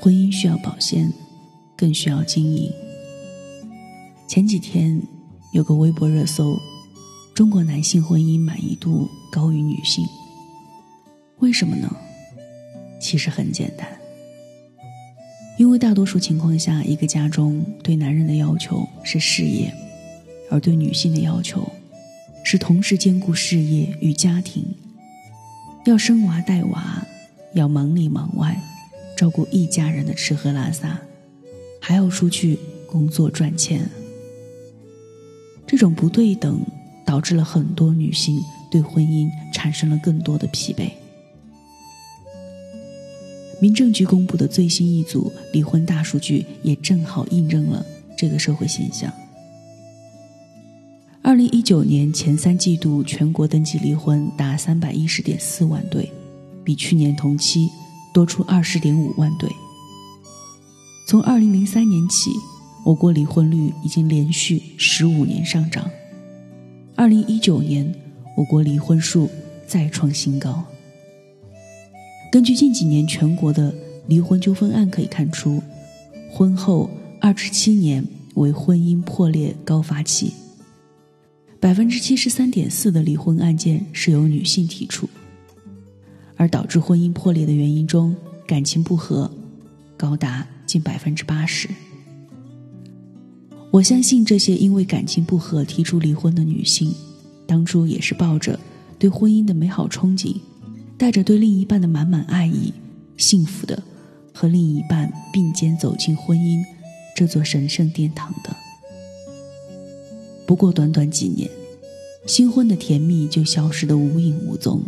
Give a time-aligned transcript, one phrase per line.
[0.00, 1.12] 婚姻需要保鲜，
[1.76, 2.70] 更需要经营。
[4.28, 5.00] 前几天
[5.52, 6.56] 有个微博热搜：
[7.34, 10.06] 中国男性婚姻满意度高于女性，
[11.38, 11.90] 为什么呢？
[13.00, 13.88] 其实很简单，
[15.58, 19.72] 因为大多数情况下，一个家中对男人的要求是事业，
[20.50, 21.70] 而对女性的要求
[22.42, 24.64] 是同时兼顾事业与家庭，
[25.84, 27.06] 要生娃带娃，
[27.54, 28.60] 要忙里忙外。
[29.16, 31.00] 照顾一家人的吃喝拉撒，
[31.80, 33.90] 还要出去工作赚钱。
[35.66, 36.60] 这种不对等
[37.04, 40.90] 导致了很多女性对婚姻产生了更多的疲惫。
[43.58, 47.84] 民政局公布的最新一组离婚大数据也正好印证了
[48.16, 49.10] 这个社会现象。
[51.22, 56.12] 二零一九年前三季度全国登记离婚达三百一十点四万对，
[56.62, 57.70] 比去年同期。
[58.16, 59.46] 多出二十点五万对。
[61.06, 62.30] 从二零零三年起，
[62.82, 65.86] 我国离婚率已经连续十五年上涨。
[66.94, 67.94] 二零一九年，
[68.34, 69.28] 我国离婚数
[69.66, 70.64] 再创新高。
[72.32, 73.74] 根据近几年全国的
[74.06, 75.62] 离婚纠纷案可以看出，
[76.32, 76.88] 婚后
[77.20, 78.02] 二十七年
[78.36, 80.32] 为婚姻破裂高发期，
[81.60, 85.06] 百分之七十三点四的离婚案件是由女性提出。
[86.36, 88.14] 而导致婚姻破裂的原因中，
[88.46, 89.30] 感情不和
[89.96, 91.68] 高达近百分之八十。
[93.70, 96.94] 我相信这些因为感情不和提出离婚的女性，
[97.46, 98.58] 当初也是抱着
[98.98, 100.36] 对婚姻的美好憧憬，
[100.96, 102.72] 带着对另一半的满满爱意，
[103.16, 103.82] 幸福的
[104.32, 106.64] 和另一半并肩走进婚姻
[107.14, 108.56] 这座神圣殿堂的。
[110.46, 111.50] 不过短短几年，
[112.26, 114.80] 新婚的甜蜜就消失得无影无踪。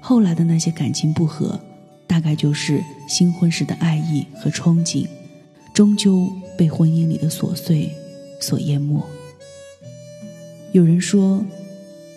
[0.00, 1.60] 后来的那些感情不和，
[2.06, 5.06] 大概就是新婚时的爱意和憧憬，
[5.72, 6.28] 终究
[6.58, 7.90] 被婚姻里的琐碎
[8.40, 9.06] 所淹没。
[10.72, 11.44] 有人说，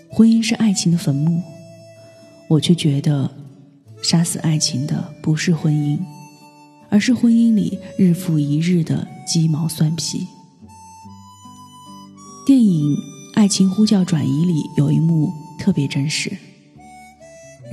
[0.09, 1.41] 婚姻是爱情的坟墓，
[2.47, 3.29] 我却觉得，
[4.01, 5.99] 杀死爱情的不是婚姻，
[6.89, 10.27] 而是婚姻里日复一日的鸡毛蒜皮。
[12.45, 12.95] 电影
[13.33, 16.31] 《爱情呼叫转移》里有一幕特别真实。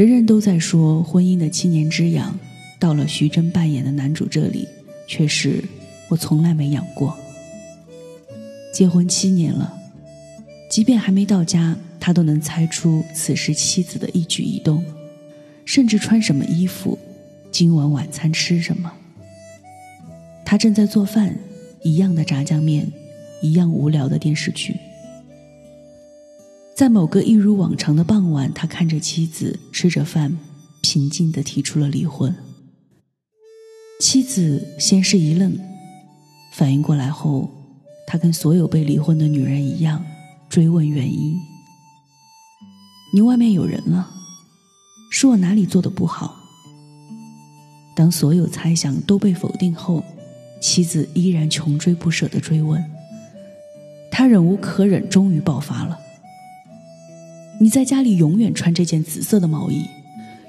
[0.00, 2.34] 人人都在说婚姻的七年之痒，
[2.78, 4.66] 到了徐峥扮演的男主这里，
[5.06, 5.62] 却是
[6.08, 7.14] 我从来没养过。
[8.72, 9.78] 结婚七年了，
[10.70, 14.82] 即便还没到家，他都能猜出此时妻子的一举一动，
[15.66, 16.98] 甚至穿什么衣服，
[17.52, 18.90] 今晚晚餐吃什么。
[20.46, 21.36] 他正在做饭，
[21.82, 22.90] 一样的炸酱面，
[23.42, 24.74] 一样无聊的电视剧。
[26.80, 30.34] 在某个一如往常的傍晚，他看着妻子吃着饭，
[30.80, 32.34] 平静地提出了离婚。
[34.00, 35.54] 妻子先是一愣，
[36.54, 37.50] 反应过来后，
[38.06, 40.02] 他跟所有被离婚的女人一样，
[40.48, 41.38] 追问原因
[43.12, 44.08] ：“你外面有人了？
[45.10, 46.34] 是我哪里做的不好？”
[47.94, 50.02] 当所有猜想都被否定后，
[50.62, 52.82] 妻子依然穷追不舍地追问。
[54.10, 55.98] 他忍无可忍，终于爆发了。
[57.62, 59.84] 你在家里永远穿这件紫色的毛衣，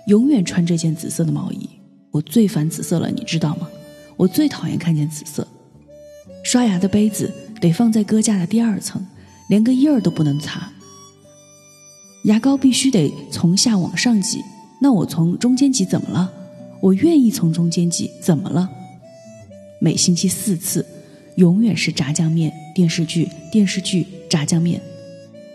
[0.07, 1.69] 永远穿这件紫色的毛衣。
[2.09, 3.67] 我最烦紫色了，你知道吗？
[4.15, 5.45] 我最讨厌看见紫色。
[6.41, 7.29] 刷牙的杯子
[7.59, 9.05] 得放在搁架的第二层，
[9.49, 10.71] 连个印儿都不能擦。
[12.23, 14.41] 牙膏必须得从下往上挤，
[14.79, 16.31] 那我从中间挤怎么了？
[16.79, 18.69] 我愿意从中间挤，怎么了？
[19.81, 20.85] 每星期四次，
[21.35, 24.81] 永远是炸酱面、电视剧、电视剧、炸酱面，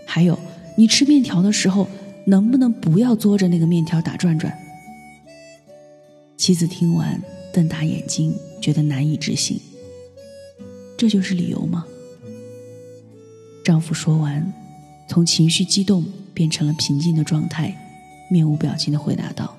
[0.04, 0.38] 还有。
[0.76, 1.88] 你吃面条的时候，
[2.26, 4.56] 能不能不要嘬着那个面条打转转？
[6.36, 7.20] 妻子听完，
[7.52, 9.58] 瞪大眼睛，觉得难以置信。
[10.96, 11.86] 这就是理由吗？
[13.64, 14.52] 丈夫说完，
[15.08, 17.74] 从情绪激动变成了平静的状态，
[18.30, 19.56] 面无表情的回答道：“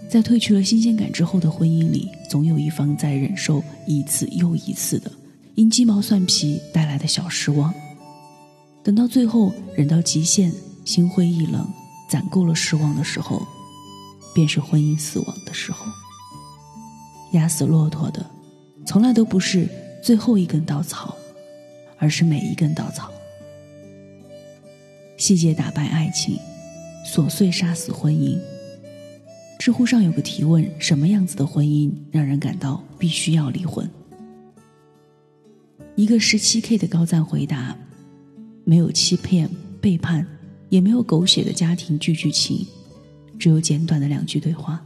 [0.08, 5.12] 在褪去了新鲜感之后的婚姻里，总有一方在忍受一次又一次的。
[5.56, 7.72] 因鸡毛蒜皮带来的小失望，
[8.84, 10.52] 等到最后忍到极限，
[10.84, 11.68] 心灰意冷，
[12.10, 13.46] 攒够了失望的时候，
[14.34, 15.86] 便是婚姻死亡的时候。
[17.34, 18.26] 压死骆驼的，
[18.84, 19.70] 从来都不是
[20.04, 21.16] 最后一根稻草，
[22.00, 23.12] 而是每一根稻草。
[25.18, 26.40] 细节打败爱情，
[27.06, 28.40] 琐碎杀死婚姻。
[29.60, 33.88] 知乎上有个提问：什么样子的婚姻让人感到必须要离婚？
[35.96, 37.76] 一个十七 K 的高赞回答：
[38.64, 39.48] 没有欺骗、
[39.80, 40.26] 背叛，
[40.70, 42.66] 也没有狗血的家庭剧剧情，
[43.38, 44.84] 只有简短的两句对话。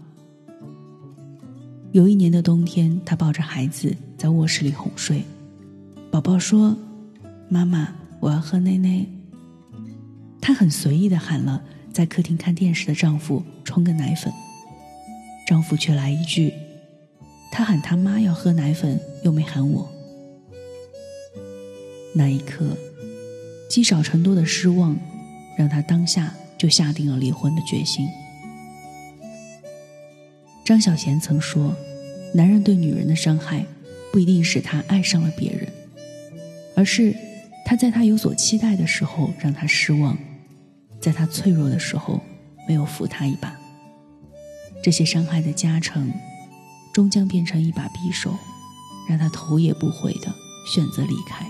[1.94, 5.24] 有一年的冬天，他抱着孩子在卧室里哄睡，
[6.12, 6.76] 宝宝说
[7.48, 7.88] ：“妈妈，
[8.20, 9.06] 我要喝奶奶。”
[10.42, 11.64] 她很随意的喊了
[11.94, 14.32] 在客厅看电视的丈夫冲个奶粉，
[15.48, 16.54] 丈夫却来一句
[17.50, 19.90] ：“他喊他妈要喝奶粉，又没喊我。”
[22.18, 22.76] 那一刻，
[23.70, 24.98] 积少成多的失望，
[25.56, 28.08] 让他当下就下定了离婚的决心。
[30.66, 31.76] 张小娴曾说
[32.34, 33.64] ：“男人对女人的伤害，
[34.12, 35.72] 不一定是他爱上了别人，
[36.76, 37.16] 而是
[37.64, 40.18] 他在他有所期待的时候让他失望，
[41.00, 42.20] 在他脆弱的时候
[42.68, 43.56] 没有扶他一把。
[44.84, 46.12] 这些伤害的加成，
[46.92, 48.34] 终将变成一把匕首，
[49.08, 50.34] 让他头也不回的
[50.74, 51.46] 选择离开。”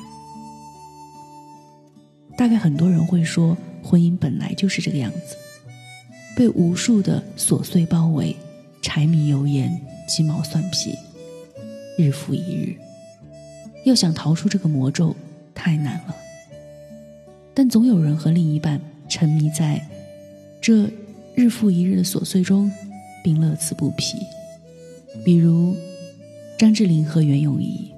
[2.38, 5.36] 大概很多人会说，婚姻本来就是这个样子，
[6.36, 8.36] 被无数的琐碎包围，
[8.80, 10.96] 柴米油盐、鸡毛蒜皮，
[11.98, 12.76] 日复一日。
[13.86, 15.16] 要想逃出这个魔咒，
[15.56, 16.16] 太难了。
[17.56, 18.80] 但总有人和另一半
[19.10, 19.84] 沉迷在
[20.62, 20.88] 这
[21.34, 22.72] 日复一日的琐碎中，
[23.24, 24.16] 并乐此不疲。
[25.26, 25.76] 比如
[26.56, 27.92] 张智霖和袁咏仪。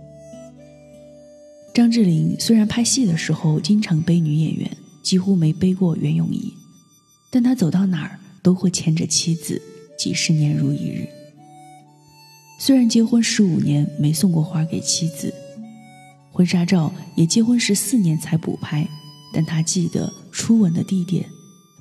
[1.80, 4.70] 张智霖虽然拍戏的时候经常背女演员，
[5.02, 6.54] 几乎没背过袁咏仪，
[7.32, 9.62] 但他走到哪儿都会牵着妻子，
[9.98, 11.08] 几十年如一日。
[12.60, 15.34] 虽然结婚十五年没送过花给妻子，
[16.34, 18.86] 婚纱照也结婚十四年才补拍，
[19.34, 21.26] 但他记得初吻的地点，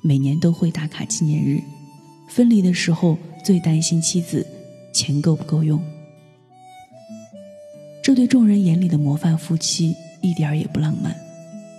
[0.01, 1.61] 每年都会打卡纪念日。
[2.29, 4.47] 分离的时候最担心妻子
[4.93, 5.77] 钱够不够用。
[8.09, 11.15] 这对众人眼里的模范夫妻一点也不浪漫，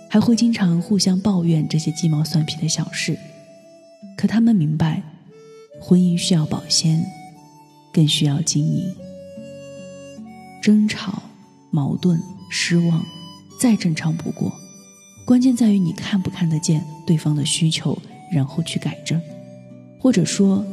[0.09, 3.17] 还会经常互相抱怨这些鸡毛蒜皮的小事。
[4.15, 5.03] 可他们明白，
[5.81, 7.05] 婚姻需要保鲜，
[7.91, 8.95] 更需要经营。
[10.61, 11.21] 争吵、
[11.69, 12.17] 矛盾、
[12.49, 13.05] 失望，
[13.59, 14.53] 再正常不过。
[15.25, 18.01] 关键在于你看不看得见对方的需求，
[18.31, 19.21] 然后去改正，
[19.99, 20.65] 或者说，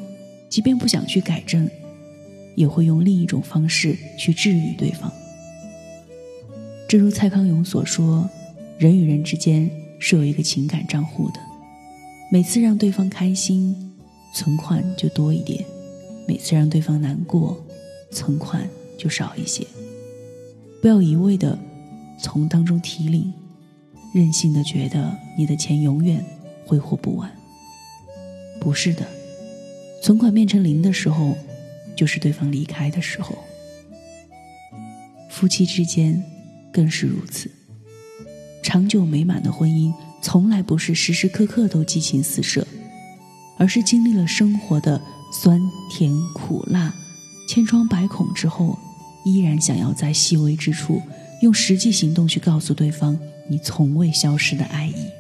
[0.48, 1.68] 即便不想去改正，
[2.54, 5.12] 也会用另一种方式去治愈对方。
[6.88, 8.26] 正如蔡康永所说，
[8.78, 11.40] 人与人之间是有一个情感账户的，
[12.32, 13.94] 每次让对方开心，
[14.34, 15.62] 存款就多一点；
[16.26, 17.62] 每次让对方难过，
[18.10, 19.66] 存款就少一些。
[20.80, 21.58] 不要一味的
[22.18, 23.30] 从当中提领，
[24.14, 26.24] 任性的觉得你的钱永远
[26.64, 27.30] 挥霍不完。
[28.58, 29.06] 不是的，
[30.02, 31.36] 存款变成零的时候，
[31.94, 33.36] 就是对方离开的时候。
[35.28, 36.24] 夫妻之间。
[36.72, 37.50] 更是如此。
[38.62, 42.66] 长久美满的婚姻，从来不是时时刻刻都激情四射，
[43.58, 45.00] 而是经历了生活的
[45.32, 45.60] 酸
[45.90, 46.92] 甜苦辣、
[47.48, 48.78] 千疮百孔之后，
[49.24, 51.00] 依然想要在细微之处，
[51.42, 55.17] 用实际行动去告诉对方你从未消失的爱意。